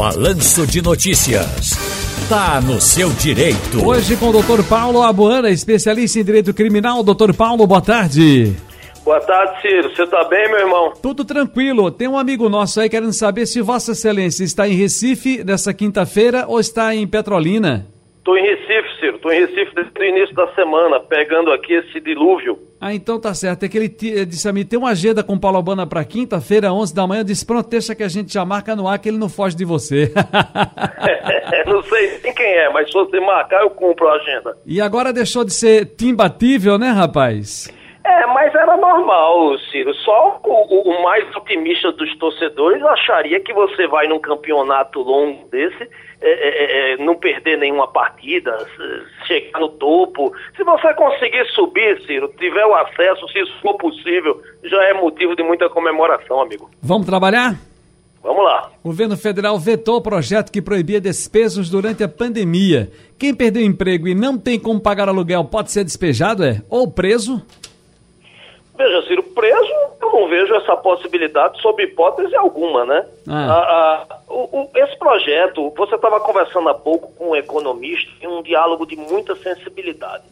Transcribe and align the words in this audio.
Balanço 0.00 0.66
de 0.66 0.80
Notícias. 0.80 1.72
Tá 2.26 2.58
no 2.58 2.80
seu 2.80 3.10
direito. 3.10 3.86
Hoje 3.86 4.16
com 4.16 4.30
o 4.30 4.32
doutor 4.32 4.64
Paulo 4.64 5.02
Abuana, 5.02 5.50
especialista 5.50 6.18
em 6.18 6.24
direito 6.24 6.54
criminal. 6.54 7.02
Doutor 7.02 7.34
Paulo, 7.34 7.66
boa 7.66 7.82
tarde. 7.82 8.56
Boa 9.04 9.20
tarde, 9.20 9.60
Ciro. 9.60 9.94
Você 9.94 10.06
tá 10.06 10.24
bem, 10.24 10.48
meu 10.48 10.60
irmão? 10.60 10.94
Tudo 11.02 11.22
tranquilo. 11.22 11.90
Tem 11.90 12.08
um 12.08 12.16
amigo 12.16 12.48
nosso 12.48 12.80
aí 12.80 12.88
querendo 12.88 13.12
saber 13.12 13.44
se 13.44 13.60
Vossa 13.60 13.92
Excelência 13.92 14.42
está 14.42 14.66
em 14.66 14.72
Recife 14.72 15.44
nessa 15.44 15.74
quinta-feira 15.74 16.46
ou 16.48 16.58
está 16.58 16.94
em 16.94 17.06
Petrolina. 17.06 17.86
Tô 18.24 18.36
em 18.36 18.42
Recife, 18.42 19.00
Ciro. 19.00 19.18
Tô 19.18 19.30
em 19.30 19.40
Recife 19.40 19.74
desde 19.74 19.98
o 19.98 20.04
início 20.04 20.34
da 20.34 20.46
semana, 20.54 21.00
pegando 21.00 21.52
aqui 21.52 21.72
esse 21.72 22.00
dilúvio. 22.00 22.58
Ah, 22.80 22.94
então 22.94 23.20
tá 23.20 23.34
certo. 23.34 23.64
É 23.64 23.68
que 23.68 23.78
ele 23.78 23.88
disse 23.88 24.48
a 24.48 24.52
mim, 24.52 24.64
tem 24.64 24.78
uma 24.78 24.90
agenda 24.90 25.22
com 25.22 25.38
Paulo 25.38 25.56
Albana 25.56 25.86
pra 25.86 26.04
quinta-feira, 26.04 26.72
11 26.72 26.94
da 26.94 27.06
manhã. 27.06 27.20
Eu 27.20 27.24
disse, 27.24 27.44
pronto, 27.44 27.68
deixa 27.68 27.94
que 27.94 28.02
a 28.02 28.08
gente 28.08 28.32
já 28.32 28.44
marca 28.44 28.76
no 28.76 28.86
ar 28.86 28.98
que 28.98 29.08
ele 29.08 29.18
não 29.18 29.28
foge 29.28 29.56
de 29.56 29.64
você. 29.64 30.12
não 31.66 31.82
sei 31.84 32.18
quem 32.32 32.46
é, 32.46 32.70
mas 32.70 32.88
se 32.88 32.92
você 32.92 33.20
marcar, 33.20 33.62
eu 33.62 33.70
cumpro 33.70 34.08
a 34.08 34.14
agenda. 34.14 34.56
E 34.66 34.80
agora 34.80 35.12
deixou 35.12 35.44
de 35.44 35.52
ser 35.52 35.90
imbatível, 36.02 36.78
né, 36.78 36.90
rapaz? 36.90 37.68
É, 38.40 38.44
mas 38.44 38.54
era 38.54 38.76
normal, 38.76 39.58
Ciro. 39.70 39.94
Só 39.96 40.40
o, 40.42 40.90
o, 40.90 41.02
mais 41.02 41.24
otimista 41.36 41.92
dos 41.92 42.16
torcedores 42.16 42.82
acharia 42.82 43.38
que 43.40 43.52
você 43.52 43.86
vai 43.86 44.08
num 44.08 44.18
campeonato 44.18 45.00
longo 45.00 45.46
desse, 45.48 45.82
é, 46.22 46.30
é, 46.30 46.92
é, 46.92 46.96
não 46.96 47.16
perder 47.16 47.58
nenhuma 47.58 47.86
partida, 47.88 48.56
chegar 49.26 49.60
no 49.60 49.68
topo. 49.68 50.32
Se 50.56 50.64
você 50.64 50.94
conseguir 50.94 51.44
subir, 51.50 52.00
Ciro, 52.06 52.32
tiver 52.38 52.64
o 52.64 52.74
acesso, 52.74 53.28
se 53.28 53.40
isso 53.40 53.60
for 53.60 53.76
possível, 53.76 54.40
já 54.64 54.82
é 54.84 54.94
motivo 54.94 55.36
de 55.36 55.42
muita 55.42 55.68
comemoração, 55.68 56.40
amigo. 56.40 56.70
Vamos 56.82 57.06
trabalhar? 57.06 57.56
Vamos 58.22 58.44
lá. 58.44 58.70
O 58.82 58.88
governo 58.88 59.16
federal 59.16 59.58
vetou 59.58 59.96
o 59.96 60.02
projeto 60.02 60.52
que 60.52 60.60
proibia 60.60 61.00
despesas 61.00 61.70
durante 61.70 62.04
a 62.04 62.08
pandemia. 62.08 62.90
Quem 63.18 63.34
perdeu 63.34 63.62
emprego 63.62 64.06
e 64.08 64.14
não 64.14 64.36
tem 64.38 64.58
como 64.58 64.78
pagar 64.78 65.08
aluguel 65.08 65.44
pode 65.44 65.70
ser 65.70 65.84
despejado, 65.84 66.44
é? 66.44 66.62
Ou 66.68 66.90
preso? 66.90 67.42
Veja, 68.80 69.02
Ciro, 69.02 69.22
preso, 69.22 69.72
eu 70.00 70.10
não 70.10 70.26
vejo 70.26 70.54
essa 70.54 70.74
possibilidade 70.74 71.60
sob 71.60 71.82
hipótese 71.82 72.34
alguma, 72.34 72.86
né? 72.86 73.06
Ah. 73.28 73.52
A, 73.52 74.06
a, 74.08 74.18
o, 74.26 74.62
o, 74.62 74.70
esse 74.74 74.98
projeto, 74.98 75.70
você 75.76 75.96
estava 75.96 76.18
conversando 76.18 76.66
há 76.70 76.72
pouco 76.72 77.12
com 77.12 77.32
um 77.32 77.36
economista 77.36 78.10
em 78.22 78.26
um 78.26 78.42
diálogo 78.42 78.86
de 78.86 78.96
muita 78.96 79.36
sensibilidade. 79.36 80.24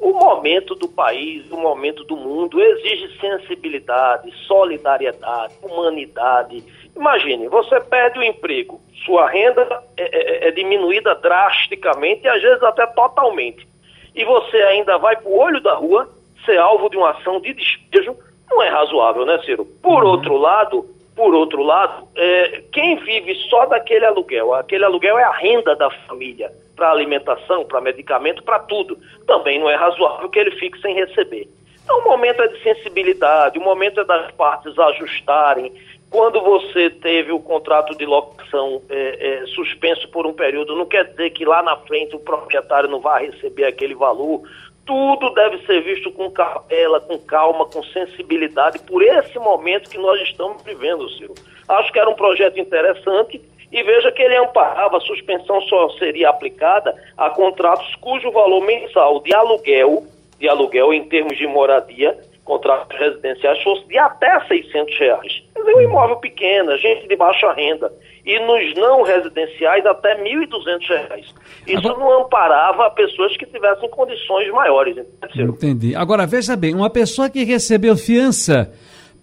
O 0.00 0.14
momento 0.14 0.74
do 0.74 0.88
país, 0.88 1.48
o 1.52 1.56
momento 1.56 2.02
do 2.02 2.16
mundo 2.16 2.60
exige 2.60 3.20
sensibilidade, 3.20 4.32
solidariedade, 4.48 5.54
humanidade. 5.62 6.64
Imagine, 6.96 7.46
você 7.46 7.78
perde 7.78 8.18
o 8.18 8.24
emprego, 8.24 8.80
sua 9.06 9.30
renda 9.30 9.80
é, 9.96 10.46
é, 10.46 10.48
é 10.48 10.50
diminuída 10.50 11.14
drasticamente 11.14 12.24
e 12.24 12.28
às 12.28 12.42
vezes 12.42 12.64
até 12.64 12.84
totalmente. 12.84 13.64
E 14.12 14.24
você 14.24 14.56
ainda 14.56 14.98
vai 14.98 15.14
para 15.14 15.30
o 15.30 15.38
olho 15.38 15.60
da 15.60 15.74
rua 15.74 16.08
ser 16.44 16.58
alvo 16.58 16.88
de 16.88 16.96
uma 16.96 17.10
ação 17.10 17.40
de 17.40 17.54
despejo 17.54 18.16
não 18.50 18.62
é 18.62 18.68
razoável, 18.68 19.24
né, 19.24 19.38
Ciro? 19.44 19.64
Por 19.64 20.04
uhum. 20.04 20.10
outro 20.10 20.36
lado, 20.36 20.86
por 21.16 21.34
outro 21.34 21.62
lado, 21.62 22.08
é, 22.14 22.62
quem 22.72 22.96
vive 22.96 23.34
só 23.48 23.66
daquele 23.66 24.04
aluguel, 24.04 24.54
aquele 24.54 24.84
aluguel 24.84 25.18
é 25.18 25.24
a 25.24 25.32
renda 25.32 25.74
da 25.74 25.90
família 26.06 26.52
para 26.76 26.90
alimentação, 26.90 27.64
para 27.64 27.80
medicamento, 27.80 28.42
para 28.42 28.58
tudo. 28.60 28.98
Também 29.26 29.58
não 29.58 29.68
é 29.68 29.74
razoável 29.74 30.28
que 30.28 30.38
ele 30.38 30.52
fique 30.52 30.80
sem 30.80 30.94
receber. 30.94 31.48
Então, 31.84 31.98
o 31.98 32.04
momento 32.04 32.42
é 32.42 32.48
de 32.48 32.62
sensibilidade, 32.62 33.58
o 33.58 33.62
momento 33.62 34.00
é 34.00 34.04
das 34.04 34.30
partes 34.32 34.78
ajustarem. 34.78 35.72
Quando 36.10 36.40
você 36.40 36.90
teve 36.90 37.32
o 37.32 37.40
contrato 37.40 37.96
de 37.96 38.04
locação 38.04 38.82
é, 38.88 39.42
é, 39.42 39.46
suspenso 39.46 40.08
por 40.10 40.26
um 40.26 40.32
período, 40.32 40.76
não 40.76 40.86
quer 40.86 41.04
dizer 41.06 41.30
que 41.30 41.44
lá 41.44 41.62
na 41.62 41.76
frente 41.76 42.14
o 42.14 42.20
proprietário 42.20 42.88
não 42.88 43.00
vai 43.00 43.26
receber 43.26 43.64
aquele 43.64 43.94
valor 43.94 44.42
tudo 44.84 45.30
deve 45.30 45.58
ser 45.64 45.82
visto 45.82 46.10
com 46.12 46.30
cautela, 46.30 47.00
com 47.00 47.18
calma, 47.18 47.66
com 47.66 47.82
sensibilidade, 47.84 48.78
por 48.80 49.02
esse 49.02 49.38
momento 49.38 49.88
que 49.88 49.98
nós 49.98 50.20
estamos 50.22 50.62
vivendo, 50.62 51.08
Ciro. 51.10 51.34
Acho 51.68 51.92
que 51.92 51.98
era 51.98 52.10
um 52.10 52.14
projeto 52.14 52.58
interessante 52.58 53.40
e 53.70 53.82
veja 53.82 54.12
que 54.12 54.22
ele 54.22 54.36
amparava, 54.36 54.98
a 54.98 55.00
suspensão 55.00 55.60
só 55.62 55.88
seria 55.90 56.28
aplicada 56.28 56.94
a 57.16 57.30
contratos 57.30 57.94
cujo 57.96 58.30
valor 58.30 58.60
mensal 58.64 59.20
de 59.20 59.32
aluguel, 59.32 60.04
de 60.38 60.48
aluguel 60.48 60.92
em 60.92 61.04
termos 61.04 61.38
de 61.38 61.46
moradia, 61.46 62.18
contratos 62.44 62.98
residenciais, 62.98 63.62
fosse 63.62 63.86
de 63.86 63.96
até 63.96 64.40
600 64.46 64.98
reais. 64.98 65.42
Dizer, 65.64 65.76
um 65.76 65.80
imóvel 65.80 66.16
pequeno, 66.16 66.76
gente 66.78 67.06
de 67.06 67.16
baixa 67.16 67.52
renda 67.52 67.92
e 68.24 68.38
nos 68.40 68.74
não 68.74 69.02
residenciais 69.02 69.84
até 69.86 70.14
R$ 70.14 70.46
1.200. 70.46 71.24
Isso 71.66 71.78
Agora... 71.78 71.98
não 71.98 72.20
amparava 72.24 72.90
pessoas 72.90 73.36
que 73.36 73.46
tivessem 73.46 73.88
condições 73.90 74.50
maiores. 74.50 74.96
Entendeu? 74.96 75.50
Entendi. 75.50 75.94
Agora, 75.94 76.26
veja 76.26 76.56
bem, 76.56 76.74
uma 76.74 76.90
pessoa 76.90 77.30
que 77.30 77.44
recebeu 77.44 77.96
fiança 77.96 78.72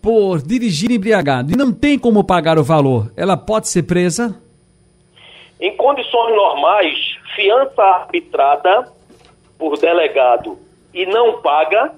por 0.00 0.42
dirigir 0.42 0.90
embriagado 0.90 1.52
e 1.52 1.56
não 1.56 1.72
tem 1.72 1.98
como 1.98 2.24
pagar 2.24 2.58
o 2.58 2.64
valor, 2.64 3.12
ela 3.16 3.36
pode 3.36 3.68
ser 3.68 3.84
presa? 3.84 4.40
Em 5.60 5.76
condições 5.76 6.34
normais, 6.34 7.18
fiança 7.36 7.82
arbitrada 7.82 8.90
por 9.56 9.78
delegado 9.78 10.58
e 10.92 11.06
não 11.06 11.40
paga, 11.40 11.92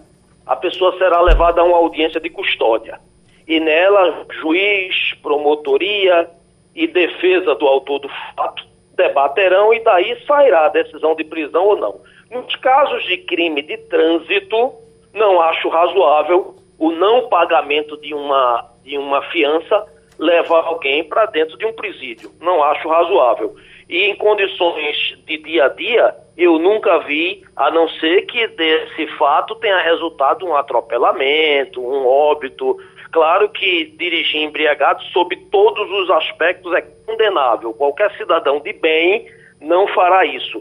a 0.47 0.55
pessoa 0.55 0.97
será 0.99 1.23
levada 1.23 1.63
a 1.63 1.65
uma 1.65 1.79
audiência 1.79 2.21
de 2.21 2.29
custódia. 2.29 3.01
E 3.47 3.61
nela, 3.61 4.27
juiz, 4.41 5.15
promotoria, 5.23 6.31
e 6.75 6.87
defesa 6.87 7.55
do 7.55 7.67
autor 7.67 8.01
do 8.01 8.09
fato 8.09 8.65
debaterão 8.97 9.73
e 9.73 9.81
daí 9.81 10.17
sairá 10.27 10.67
a 10.67 10.69
decisão 10.69 11.15
de 11.15 11.25
prisão 11.25 11.65
ou 11.65 11.77
não. 11.77 12.01
Nos 12.31 12.55
casos 12.57 13.05
de 13.05 13.19
crime 13.19 13.63
de 13.63 13.77
trânsito, 13.77 14.73
não 15.13 15.41
acho 15.41 15.69
razoável 15.69 16.57
o 16.79 16.91
não 16.91 17.29
pagamento 17.29 17.97
de 18.01 18.13
uma, 18.13 18.69
de 18.85 18.99
uma 18.99 19.23
fiança 19.31 19.87
levar 20.19 20.65
alguém 20.65 21.05
para 21.05 21.27
dentro 21.27 21.57
de 21.57 21.67
um 21.67 21.73
presídio. 21.73 22.31
Não 22.41 22.63
acho 22.63 22.89
razoável. 22.89 23.55
E 23.89 24.05
em 24.05 24.17
condições 24.17 25.17
de 25.27 25.39
dia 25.39 25.67
a 25.67 25.69
dia, 25.69 26.15
eu 26.37 26.59
nunca 26.59 26.99
vi, 27.01 27.45
a 27.57 27.71
não 27.71 27.89
ser 27.89 28.23
que 28.23 28.47
desse 28.49 29.07
fato 29.19 29.55
tenha 29.57 29.79
resultado 29.79 30.47
um 30.47 30.57
atropelamento, 30.57 31.81
um 31.81 32.07
óbito, 32.07 32.77
Claro 33.15 33.49
que 33.49 33.85
dirigir 33.97 34.43
embriagado, 34.43 35.01
sob 35.13 35.37
todos 35.49 35.89
os 35.89 36.11
aspectos, 36.11 36.75
é 36.75 36.81
condenável. 37.07 37.73
Qualquer 37.73 38.11
cidadão 38.17 38.59
de 38.59 38.73
bem 38.73 39.25
não 39.61 39.87
fará 39.87 40.27
isso. 40.27 40.61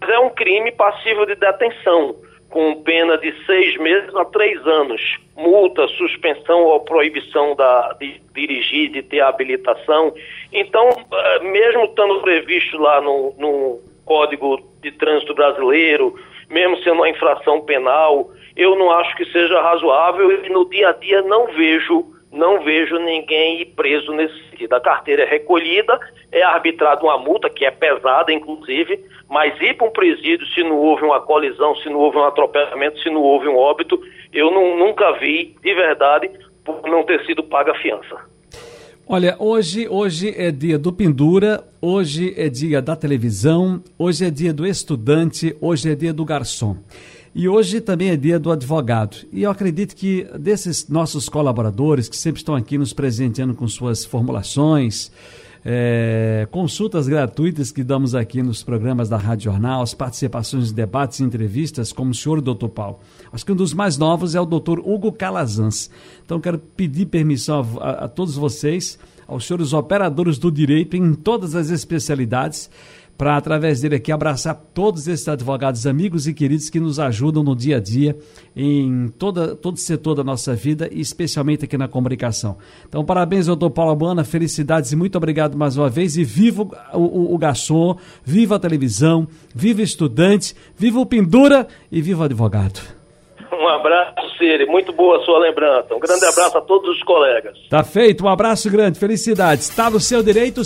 Mas 0.00 0.08
é 0.08 0.18
um 0.20 0.30
crime 0.30 0.70
passível 0.70 1.26
de 1.26 1.34
detenção, 1.34 2.14
com 2.50 2.84
pena 2.84 3.18
de 3.18 3.34
seis 3.44 3.76
meses 3.78 4.14
a 4.14 4.24
três 4.26 4.64
anos, 4.64 5.18
multa, 5.36 5.88
suspensão 5.88 6.62
ou 6.66 6.78
proibição 6.84 7.56
da, 7.56 7.92
de 7.94 8.22
dirigir, 8.32 8.92
de 8.92 9.02
ter 9.02 9.20
habilitação. 9.20 10.14
Então, 10.52 10.88
eh, 11.12 11.38
mesmo 11.40 11.86
estando 11.86 12.20
previsto 12.20 12.78
lá 12.78 13.00
no, 13.00 13.34
no 13.36 13.80
Código 14.04 14.62
de 14.80 14.92
Trânsito 14.92 15.34
Brasileiro, 15.34 16.14
mesmo 16.50 16.76
sendo 16.78 16.96
uma 16.96 17.08
infração 17.08 17.60
penal, 17.60 18.30
eu 18.56 18.76
não 18.76 18.90
acho 18.90 19.16
que 19.16 19.24
seja 19.26 19.60
razoável 19.60 20.44
e 20.44 20.48
no 20.48 20.68
dia 20.68 20.88
a 20.88 20.92
dia 20.92 21.22
não 21.22 21.46
vejo, 21.46 22.06
não 22.32 22.60
vejo 22.60 22.98
ninguém 22.98 23.66
preso 23.66 24.12
nesse 24.12 24.34
sentido. 24.50 24.74
A 24.74 24.80
carteira 24.80 25.22
é 25.22 25.26
recolhida, 25.26 25.98
é 26.32 26.42
arbitrada 26.42 27.02
uma 27.02 27.18
multa, 27.18 27.48
que 27.48 27.64
é 27.64 27.70
pesada, 27.70 28.32
inclusive, 28.32 29.04
mas 29.28 29.60
ir 29.60 29.74
para 29.74 29.86
um 29.86 29.90
presídio 29.90 30.46
se 30.48 30.62
não 30.62 30.76
houve 30.76 31.04
uma 31.04 31.20
colisão, 31.20 31.76
se 31.76 31.88
não 31.88 31.98
houve 31.98 32.18
um 32.18 32.24
atropelamento, 32.24 32.98
se 33.00 33.10
não 33.10 33.22
houve 33.22 33.48
um 33.48 33.56
óbito, 33.56 34.00
eu 34.32 34.50
não, 34.50 34.76
nunca 34.76 35.12
vi, 35.12 35.56
de 35.62 35.74
verdade, 35.74 36.30
por 36.64 36.82
não 36.88 37.02
ter 37.02 37.24
sido 37.24 37.42
paga 37.42 37.72
a 37.72 37.78
fiança. 37.78 38.37
Olha, 39.10 39.36
hoje, 39.38 39.88
hoje 39.88 40.34
é 40.36 40.50
dia 40.50 40.78
do 40.78 40.92
pendura, 40.92 41.66
hoje 41.80 42.34
é 42.36 42.50
dia 42.50 42.82
da 42.82 42.94
televisão, 42.94 43.82
hoje 43.98 44.26
é 44.26 44.30
dia 44.30 44.52
do 44.52 44.66
estudante, 44.66 45.56
hoje 45.62 45.90
é 45.90 45.94
dia 45.94 46.12
do 46.12 46.26
garçom. 46.26 46.76
E 47.34 47.48
hoje 47.48 47.80
também 47.80 48.10
é 48.10 48.16
dia 48.18 48.38
do 48.38 48.52
advogado. 48.52 49.16
E 49.32 49.44
eu 49.44 49.50
acredito 49.50 49.96
que 49.96 50.26
desses 50.38 50.90
nossos 50.90 51.26
colaboradores 51.26 52.06
que 52.06 52.18
sempre 52.18 52.42
estão 52.42 52.54
aqui 52.54 52.76
nos 52.76 52.92
presenteando 52.92 53.54
com 53.54 53.66
suas 53.66 54.04
formulações, 54.04 55.10
é, 55.64 56.46
consultas 56.50 57.08
gratuitas 57.08 57.70
que 57.70 57.82
damos 57.82 58.14
aqui 58.14 58.42
nos 58.42 58.62
programas 58.62 59.08
da 59.08 59.16
Rádio 59.16 59.44
Jornal, 59.44 59.82
as 59.82 59.94
participações 59.94 60.70
em 60.70 60.74
debates 60.74 61.20
e 61.20 61.24
entrevistas, 61.24 61.92
como 61.92 62.10
o 62.10 62.14
senhor 62.14 62.40
doutor 62.40 62.68
Paulo. 62.68 63.00
Acho 63.32 63.44
que 63.44 63.52
um 63.52 63.56
dos 63.56 63.74
mais 63.74 63.98
novos 63.98 64.34
é 64.34 64.40
o 64.40 64.46
doutor 64.46 64.78
Hugo 64.78 65.12
Calazans. 65.12 65.90
Então, 66.24 66.40
quero 66.40 66.58
pedir 66.58 67.06
permissão 67.06 67.66
a, 67.80 67.88
a, 67.88 67.90
a 68.04 68.08
todos 68.08 68.36
vocês, 68.36 68.98
aos 69.26 69.46
senhores 69.46 69.72
operadores 69.72 70.38
do 70.38 70.50
direito 70.50 70.96
em 70.96 71.12
todas 71.12 71.54
as 71.54 71.70
especialidades, 71.70 72.70
para, 73.18 73.36
através 73.36 73.80
dele 73.80 73.96
aqui, 73.96 74.12
abraçar 74.12 74.54
todos 74.72 75.08
esses 75.08 75.26
advogados 75.26 75.88
amigos 75.88 76.28
e 76.28 76.32
queridos 76.32 76.70
que 76.70 76.78
nos 76.78 77.00
ajudam 77.00 77.42
no 77.42 77.56
dia 77.56 77.78
a 77.78 77.80
dia, 77.80 78.16
em 78.56 79.08
toda, 79.18 79.56
todo 79.56 79.74
o 79.74 79.80
setor 79.80 80.14
da 80.14 80.22
nossa 80.22 80.54
vida 80.54 80.88
e 80.92 81.00
especialmente 81.00 81.64
aqui 81.64 81.76
na 81.76 81.88
comunicação. 81.88 82.56
Então, 82.88 83.04
parabéns, 83.04 83.46
doutor 83.46 83.70
Paulo 83.70 83.90
Abana, 83.90 84.22
felicidades 84.22 84.92
e 84.92 84.96
muito 84.96 85.18
obrigado 85.18 85.58
mais 85.58 85.76
uma 85.76 85.90
vez. 85.90 86.16
E 86.16 86.22
viva 86.22 86.62
o, 86.94 86.98
o, 86.98 87.34
o 87.34 87.38
garçom, 87.38 87.96
viva 88.22 88.54
a 88.54 88.58
televisão, 88.58 89.26
viva 89.52 89.80
o 89.80 89.84
estudante, 89.84 90.54
viva 90.76 91.00
o 91.00 91.06
pendura 91.06 91.66
e 91.90 92.00
viva 92.00 92.22
o 92.22 92.24
advogado. 92.24 92.98
Um 93.52 93.66
abraço, 93.66 94.36
Siri. 94.38 94.66
Muito 94.66 94.92
boa 94.92 95.18
a 95.18 95.24
sua 95.24 95.38
lembrança. 95.38 95.94
Um 95.94 95.98
grande 95.98 96.24
abraço 96.24 96.56
a 96.56 96.60
todos 96.60 96.88
os 96.96 97.02
colegas. 97.02 97.56
Tá 97.68 97.82
feito. 97.82 98.24
Um 98.24 98.28
abraço 98.28 98.70
grande. 98.70 98.98
Felicidades. 98.98 99.68
Está 99.68 99.90
no 99.90 99.98
seu 99.98 100.22
direito. 100.22 100.56